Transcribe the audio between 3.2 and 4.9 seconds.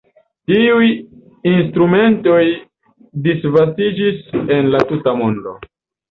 disvastiĝis en la